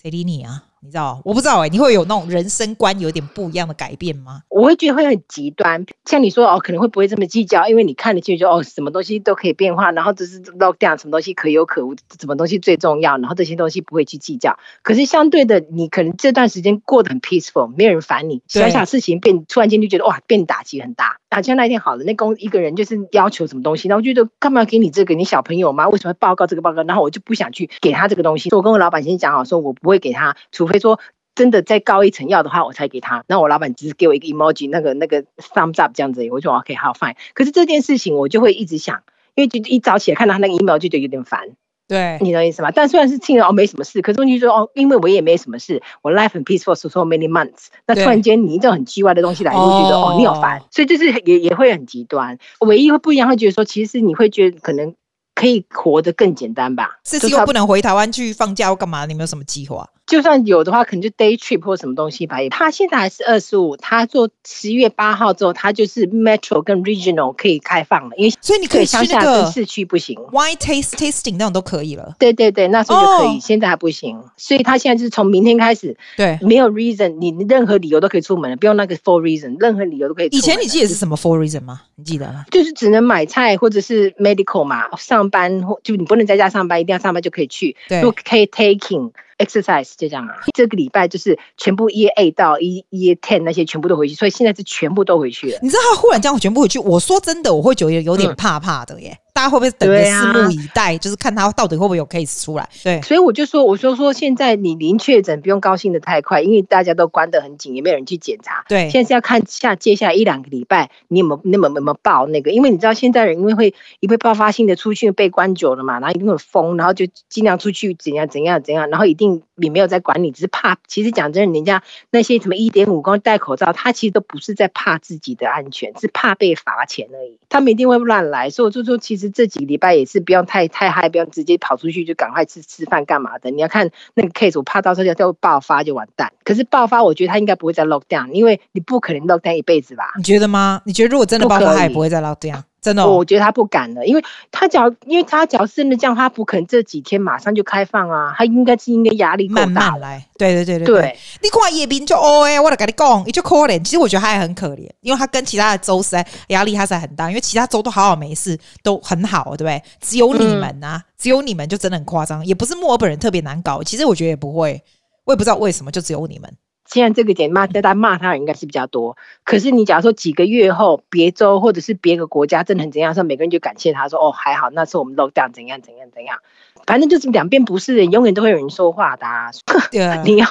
[0.00, 0.64] 谁理你啊？
[0.84, 4.42] 你知道，我不知道哎、你会有那种人生观有点不一样的改变吗？
[4.50, 14.58] 我会觉得会很极端，像你说哦，可能会不会这么计较，因为你看得清楚哦，什么东西都可以变化，然后只是 lock down，什么东西可有可无，什么东西最重要，然后这些东西不会去计较。
[14.82, 21.16] 可是相对的，你可能这段时间过得很 peaceful，没有人烦你，小小事情变，突然间就觉得哇，变打击很大。
[21.30, 25.14] 啊，像那一天好了，那公一个人就是要求什么东西，然后我觉得干嘛要给你这个？
[25.14, 25.88] 你小朋友吗？
[25.88, 26.82] 为什么报告这个报告？
[26.82, 28.54] 然后我就不想去给他这个东西。
[28.54, 31.00] 我跟我老板先讲好，说我不会给他，除非说。
[31.36, 33.24] 真的再高一层要的话，我才给他。
[33.26, 37.16] 然后我老板只是给我一个 emoji，那个那个 thumbs up 这样子，我就说 OK，好 fine。
[37.34, 39.02] 可是这件事情我就会一直想，
[39.34, 41.40] 因为就一早起来看到他那个 email 就觉得有点烦。
[41.88, 42.70] 对，你的意思吗？
[42.70, 47.66] 但虽然是听了哦没什么事，可是问题说哦，因为我也没什么事，我 life and peaceful for so many months。
[47.88, 50.62] 那突然间你一种很奇怪的东西来，你会觉得哦，哦你好烦。
[50.70, 52.38] 所以就是也也会很极端。
[52.60, 54.94] 唯一会不一样会觉得说，其实你会觉得可能
[55.34, 57.00] 可以活得更简单吧。
[57.02, 59.04] 这次又不能回台湾去放假，或干嘛？
[59.04, 59.84] 你有没有什么计划？
[60.06, 62.36] 就算有的话，可能就 day trip 或什么东西吧。
[62.50, 72.14] 他现在还是二十五，他做十一月八号之后，他就是 metro 跟 regional 可以开放了，因为所以你可以去那个市区不行，wine taste tasting 那种都可以了。
[72.18, 73.42] 对对对，那时候就可以，oh.
[73.42, 74.22] 现在还不行。
[74.36, 80.28] 所以他现在就是从明天开始，对，没有 reason，你任何理由都可以出门了，不用那个 for reason，任何理由都可以。
[80.32, 81.80] 以前你记得是什么 for reason 吗？
[81.96, 82.44] 你记得吗？
[82.50, 87.74] 就是只能买菜或者是 medical 嘛，上班或就你不能在家上班，一定要上班就可以去。
[87.88, 89.10] 对，如果可以 taking。
[89.38, 95.58] Exercise 就这样啊，这个礼拜就是全部 year 到 year ten 那些全部都回去，所以现在是全部都回去了。
[95.62, 99.18] 你知道他忽然这样全部回去，我说真的，我会觉得有点怕怕的耶。
[99.34, 100.96] 大家会不会等着拭目以待？
[100.96, 102.68] 就是看他到底会不会有 case 出来？
[102.84, 108.64] 对，所以我就说，我说说现在你零确诊不用高兴的太快，因为大家都关得很紧，也没有人去检查。
[108.68, 120.78] 对现在是要看下接下来一两个礼拜你有没有、你有没有、有没有报那个，因为你知道现在人因为会因为爆发性的出去被关久了嘛，然后一定会疯，然后就尽量出去怎样怎样怎样，然后一定也没有在管你，只是怕。
[120.86, 127.36] 其实讲真的，人家那些什么一点五公戴口罩，他其实都不是在怕自己的安全，是怕被罚钱而已。
[127.48, 133.50] 他们一定会乱来，所以我就说，其实这几个礼拜也是不用太太嗨，不用直接跑出去就赶快吃吃饭干嘛的。
[133.50, 136.32] 你要看那个 case，我怕到时候要要爆发就完蛋。
[136.44, 140.12] 可是爆发，我觉得他应该不会再 lock down，因为你不可能 lock down 一辈子吧？
[140.16, 140.82] 你觉得吗？
[140.84, 142.62] 你觉得如果真的爆发，他也不会再捞这样？
[142.84, 150.22] 真的、哦，我觉得他不敢了，因为他只要，因为他只要真的这样，他不可能这几天马上就开放啊，他应该是应该压力慢慢来。
[150.36, 153.82] 对对对对对，对你看叶斌就哦哎，我来跟你讲，你就可怜。
[153.82, 159.82] 其实我觉得他也很可怜，因为他跟其他的州实在压力他实在很大，因为其他州都好好没事，都很好，对不对？
[160.02, 164.82] 只有你们啊，嗯、只有你们就真的很夸张，也不是墨尔本人特别难搞，其实我觉得也不会，
[165.24, 166.52] 我也不知道为什么就只有你们。
[166.94, 176.38] 现在这个点骂大家骂他人应该是比较多，可是你假如说几个月后别州或者是别个国家真的很怎样，说每个人就感谢他说哦还好，那时候我们 lock down 怎样怎样怎样，
[176.86, 179.50] 反正就是两边不是人，永远都会有人说话的、啊。
[179.90, 180.46] 对啊， 你要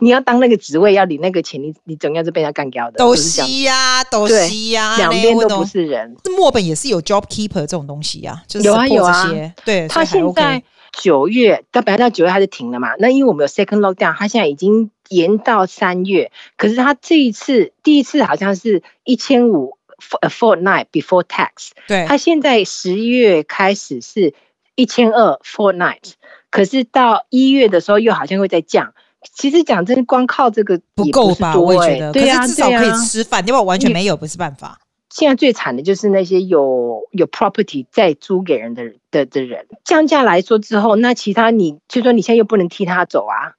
[0.00, 2.98] 你要当那个职位要领那个钱，你你总要是被他干掉的。
[2.98, 6.14] 都是呀，都是呀，两边都不是人。
[6.22, 9.24] 这墨本也是有 job keeper 这种东西呀、啊，就是有啊有啊，
[9.64, 10.62] 对，他现在
[11.00, 14.90] 九月，到本来到九月它就停了嘛，那因为我们有 second lockdown，它现在已经。
[15.08, 19.78] 延到三月，可是它这一次第一次好像是一千五
[20.20, 24.34] a fortnight before tax，对，它现在十一月开始是
[24.74, 26.14] 一千二 fortnight，
[26.50, 28.94] 可是到一月的时候又好像会再降。
[29.32, 31.56] 其实讲真，光靠这个不够吧？
[31.56, 34.76] 我也觉得，对啊，可是至少可以吃饭，要不然完全没有不是办法。
[35.16, 43.56] 现在最惨的就是那些有有 property 在租给人的的的人，降价来说之后，那其他你就说你现在又不能替他走啊。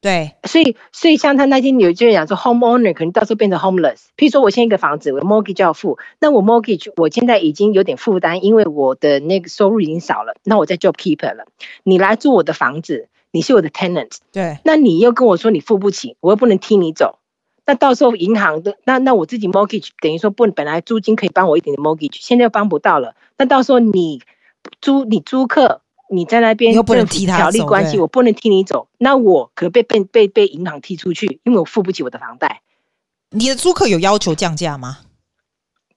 [0.00, 3.98] 对，所以所以像他那天有些人讲说，homeowner 可能到时候变成 homeless。
[4.16, 11.46] 譬如说，我现在一个房子，我 mortgage 要付，那我 mortgage 我现在已经有点负担，因为我的那个收入已经少了，那我在 job keeper 了。
[11.84, 17.20] 你来租我的房子，你是我的 tenant，对，那你又跟我说你付不起，我又不能踢你走，
[17.66, 24.22] 那到时候银行的那那我自己 mortgage 等于说不本来租金可以帮我一点的 mortgage，现在又帮不到了，那到时候你
[24.80, 25.80] 租你租客。
[26.10, 32.60] 你在那边，又不能踢他走，条例关系，我不能踢你走，那我可被被被被银行踢出去，因为我付不起我的房贷。
[33.30, 34.98] 你的租客有要求降价吗？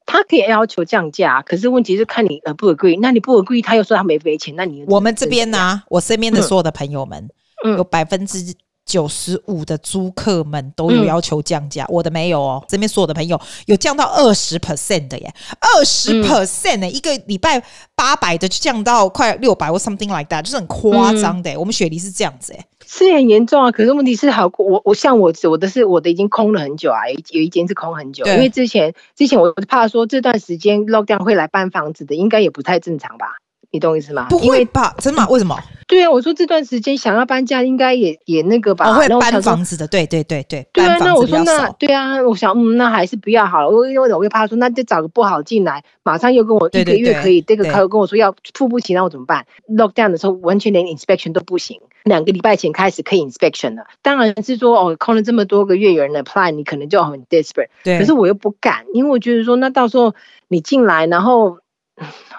[0.06, 7.30] 他可以要求降价，可是问题是看你呃不 agree，那你不 agree，他又说他没赔钱，那你我们这边呢、啊，我身边的所有的朋友们，
[7.66, 8.56] 嗯、有百分之。
[8.88, 12.64] 九十五的租客们都有要求降价，嗯、我的没有哦。
[12.68, 17.62] 这边所有的朋友有降到二十 percent 的耶，二十 percent 呢，一个礼拜
[17.94, 21.52] 八百的就降到快六百或 something like that，就是很夸张的。
[21.52, 23.70] 嗯、我们雪梨是这样子，哎，是很严重啊。
[23.70, 33.36] 可是问题是好，好我我像我我的是我的已经空了很久啊，有有一间是空很久，因为之前之前我怕说这段时间 lockdown 会来搬房子的，应该也不太正常吧。
[33.72, 34.28] 你懂我意思吗？
[34.30, 34.96] 不会吧？
[35.00, 35.28] 真的吗？
[35.30, 35.58] 为什么？
[35.88, 38.90] 对啊，我说这段时间想要搬家，应该也也那个吧？
[38.90, 40.68] 哦、会搬房子的，对对对对。
[40.74, 43.70] 对啊，那我说那对啊，我想嗯，那还是不要好了。
[43.70, 53.84] 我因为我又怕说，那就找个不好进来，马上又跟我一个月可以，这个客户跟我说要付不起，那我怎么办？Lockdown 的时候完全连 inspection 都不行，两个礼拜前开始可以 inspection 了。
[54.02, 57.70] 当然是说哦，空了这么多个月，有人 apply，你可能就很 desperate。
[57.84, 58.00] 对。
[58.00, 60.16] 可是我又不敢，因为我觉得说，那到时候
[60.50, 61.60] 你进来，然后。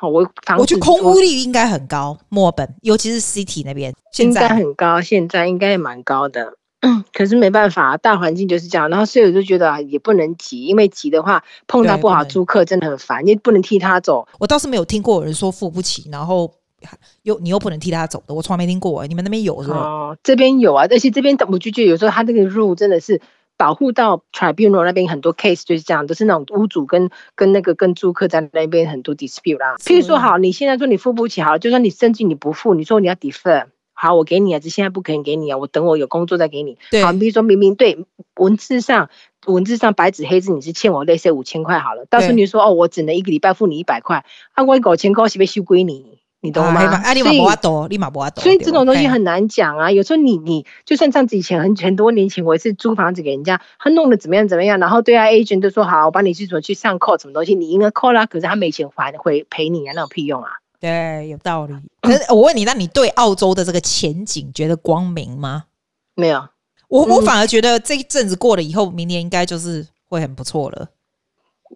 [0.03, 6.55] 我我觉得空屋率应该很高，墨尔本尤其是 City 那边，应该很高，现在应该也蛮高的。
[7.13, 8.89] 可是没办法，大环境就是这样。
[8.89, 14.29] 然后所以我就觉得也不能急，因为急的话碰到不好租客真的很烦，你不能替他走。
[14.39, 16.53] 我倒是没有听过有人说付不起，然后
[17.23, 19.05] 又你又不能替他走的，我从来没听过。
[19.09, 19.77] 你们那边有是吗？
[19.79, 23.21] 哦，这边有啊，而且这边我就觉得有时候他这个 rule 真的是。
[23.59, 29.77] 保护到 tribunal 那边很多 case 就是这样，都是那种屋主跟跟那个跟租客在那边很多 dispute 啦。
[29.79, 36.79] 譬如说，好，你现在说你付不起，好，就算你甚至你不付，你说你要 defer，好，我给你啊，这现在不可以给你啊，我等我有工作再给你。
[36.91, 39.11] 对，好，比如说明明对文字上
[39.47, 46.19] 文字上白纸黑字你是欠我类似五千块好了，到时候你说哦，我只能一个礼拜付你一百块，啊，我五千块是不是收归你？
[46.49, 46.81] 你懂吗？
[46.81, 48.43] 啊，立马不懂，立马不多。
[48.43, 49.91] 所以这种东西很难讲啊。
[49.93, 60.49] 有时候你你就算这样子，以前很很多年前，我也是租房子给人家，他弄得怎么样怎么样，然后对啊，agent 都说好，我帮你去什么去上 call 什么东西，你应该 call 啦，可是他没钱还，会赔你啊，那有屁用啊？
[60.81, 61.75] 对，有道理。
[62.01, 65.65] 可是我问你，那你对澳洲的这个前景觉得光明吗？
[66.15, 66.49] 没有，
[66.89, 70.89] 我我反而觉得这一阵子过了以后，明年应该就是会很不错了。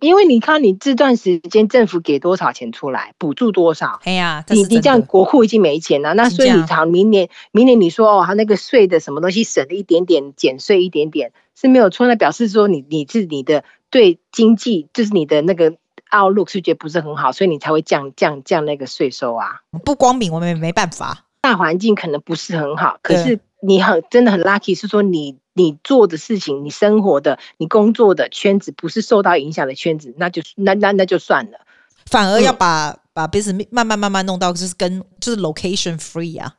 [0.01, 4.01] 因为你看你这段时间政府给多少钱出来，补助多少？
[4.05, 15.75] 哎呀，你你这样国库已经没钱了，那所以你常明年明年你说哦，他那个税的什么东西省了一点点，减税一点点是没有错，那表示说你你是你的对经济就是你的那个
[16.11, 19.61] outlook 是觉得不是很好，所以你才会降降降那个税收啊。
[19.85, 25.42] 不光明，我们也没办法，大环境可能不是很好，可是你很真的很 lucky，是说你。
[25.55, 31.61] 你做的事情，你生活的，你工作的圈子不是受到影响的圈子，那就那那那就算了。
[32.07, 36.55] 反而要把、嗯、把 business 慢慢慢慢弄到就是跟就是 location free 啊。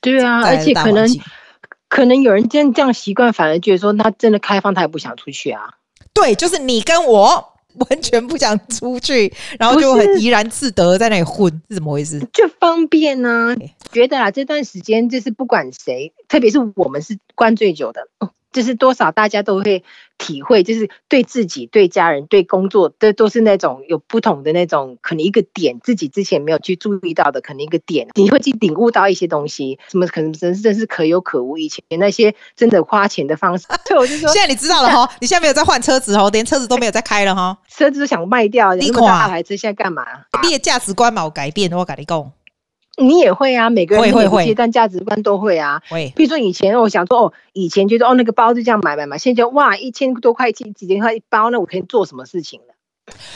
[0.00, 1.08] 对啊，而且可能
[1.88, 5.74] 可能有人真这样习惯，反而觉得说他真的开放，他也不想出去啊。
[6.12, 7.53] 对，就是你跟我。
[7.76, 12.20] 完全不想出去， 然后就很怡然自得在那里混，是怎么回事？
[12.32, 13.56] 就方便呢、啊。
[13.92, 18.08] 觉得啊，这段时间就是不管谁，特别是我们是关最久的。
[18.54, 19.84] 就是多少大家都会
[20.16, 31.58] 体会，就是对自己、对家人、对工作，都都是那种有不同的那种，可能一个点，自己之前没有去注意到的，可能一个点，你会去领悟到一些东西，什么可能真是真是可有可无。
[31.58, 40.06] 以前那些真的花钱的方式，所以我就说， 现在你知道了哈，你现在没有在换车子哦，连车子都没有在开了哈， 车子都想卖掉，那么大孩子现在干嘛？
[40.44, 42.32] 你的价值观嘛有改变，我跟你讲。
[42.96, 45.82] 你也会啊，每个人每个阶段价值观都会啊。
[45.88, 52.74] 会，比如说以前我想说哦，以前觉得哦那个包就这样买买买，现在就哇一千多块几几千块一包，那我可以做什么事情了？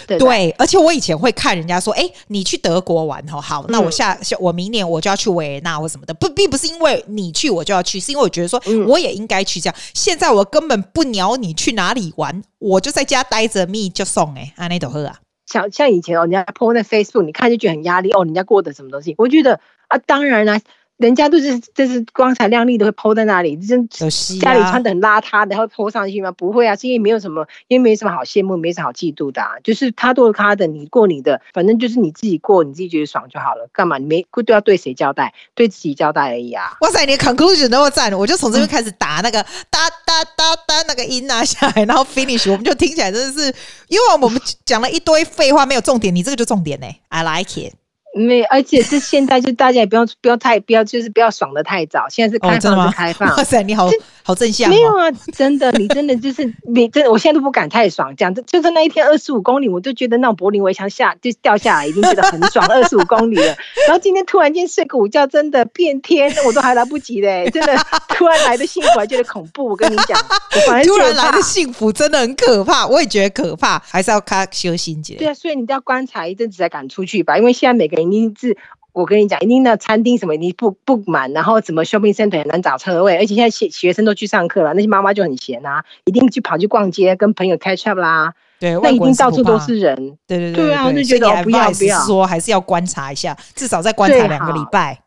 [0.06, 9.76] 对，对，而且我以前会看人家说，哎，你去德国玩哦，好，那我下下我明年我就要去维也纳或什么的，不，并不是因为你去我就要去，是因为我觉得说我也应该去这样。
[9.92, 15.18] 现在我根本不鸟你去哪里玩，我就在家待着，蜜就送哎，安内都喝啊。
[15.48, 19.14] 像像以前哦，人家 po 在 Facebook，你看就觉得很压力哦，人家过的什么东西？
[19.16, 20.60] 我觉得啊，当然啦、
[20.98, 26.30] 人家都是就是光彩亮丽的会 po 在那里，真家里穿的很邋遢的，会 po 上去吗？
[26.32, 33.96] 不会啊，是因为没有什么，因为没什么好羡慕，没什么好嫉妒的、啊，就是他过他的，你过你的，反正就是你自己过，你自己觉得爽就好了，干嘛？
[33.98, 35.32] 你没都要对谁交代？
[35.54, 36.76] 对自己交代而已啊！
[36.80, 43.54] 哇塞，你的 conclusion 那么赞，我就从这边开始打那个哒哒哒哒那个音拿下来，然后 finish，我们就听起来真的是，
[43.86, 47.74] 因为我们讲了一堆废话，没有重点，你这个就重点呢、欸、，I like it。
[48.18, 52.06] 没，而且是现在，就大家也不要不要太不要，就是不要爽的太早。
[52.08, 53.28] 现在是开放，是开放。
[53.28, 53.88] 哇塞，你好
[54.22, 54.68] 好正向。
[54.68, 58.14] 没有啊，真的，你真的就是你真的，我现在都不敢太爽。
[58.16, 63.46] 讲就就是那一天二十五公里，我就觉得那种柏林围墙下就掉下来，已经觉得很爽，二十五公里了。
[63.86, 67.76] 然后今天突然间睡个午觉，真的变天，我都还来不及嘞，真的
[68.08, 69.68] 突然来的幸福还觉得恐怖。
[69.68, 70.18] 我跟你讲，
[70.84, 75.14] 突然来的幸福真的很可怕，我也觉得可怕，还是要看修心结。
[75.14, 78.07] 对啊，所以你都要观察一阵子才敢出去吧，因为现在每个人。
[78.10, 78.56] 你是，
[78.92, 88.34] 我跟你讲，一定那餐厅什么你不不满，然后怎么 shopping center 很难找车位，而且现在学学生都去上课了，那些妈妈就很闲啊，一定去跑去逛街，跟朋友 catch up 啦。
[88.58, 89.94] 对，那一定到处都是人。
[90.26, 94.98] 对对对，对啊，就觉得不要不要说，还是要观察一下，至少再观察两个礼拜。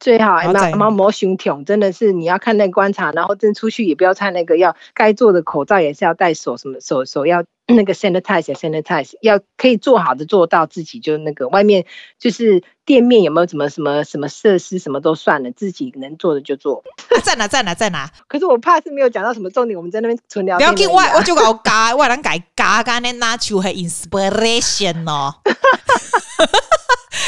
[0.00, 7.44] 最好哎妈妈摸胸挺，真的是你要看那个观察，然后真出去也不要穿那个要该做的口罩也是要戴手什么手手要。
[7.66, 11.84] 那个 sanitize sanitize 要可以做好的做到，自己就那个外面
[12.18, 16.84] 就是店面有没有什么什么什么设施，什么都算了，自己能做的就做。
[17.24, 18.08] 在哪在哪在哪？
[18.28, 20.58] 可是我怕是没有讲到什么重点，我们在那边纯聊。
[20.58, 25.34] 不要紧，我我就搞嘎，我能改嘎，干那拿出是 inspiration 哦。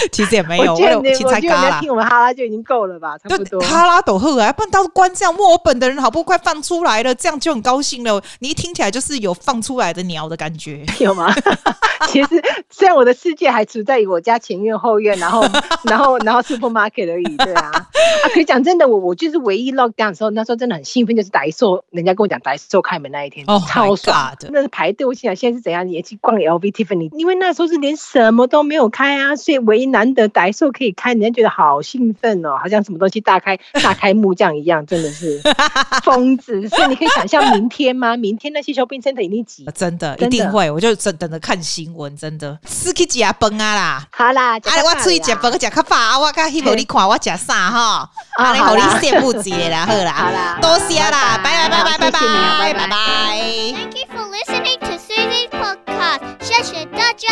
[0.13, 1.81] 其实也没有，我有青菜咖啦。
[1.81, 3.61] 听我们哈拉就已经够了吧，差不多。
[3.61, 8.23] 哈拉抖赫啊，不然到时关这样，墨尔本的人好不快放出来了，这样就很高兴了。
[8.41, 11.33] 你一听起来就是有放出来的鸟的感觉， 有吗？
[12.09, 15.45] 其实虽然我的世界还处在于我家前院后院，然后
[15.85, 17.71] 然后然后 supermarket 而已，对啊。
[17.71, 25.07] 啊，可以讲真的，我我就是唯一 lockdown 的时候，那时候真的很兴奋，就是 Daiso，人家跟我讲 Daiso 开门那一天，哦，超爽的，那是排队。
[25.07, 25.89] 我想现在是怎样？
[25.89, 29.89] 也去逛 LV Tiffany，因为那时候是连什么都没有开啊，所以唯一。
[29.99, 35.41] 难得歹兽可以开，人家觉得好兴奋哦，好像什么东西大开 大开幕这样一样，真的是
[36.05, 36.69] 疯子。
[36.69, 38.17] 所以你可以想象明天吗？
[38.17, 40.71] 明天那些 shopping center 一定挤，真的一定会。
[40.71, 42.57] 我就等等着看新闻，真的。
[42.65, 48.09] 吃去吃饭啊啦，好啦，啊我出去吃饭吃较饱，我较希望你看我吃啥哈，
[48.39, 52.97] 啊你好你羡慕一下啦， 好啦，好啦，多谢啦，拜拜拜拜拜拜拜拜。
[53.75, 57.29] Thank you for listening to Susie's podcast，谢谢大家。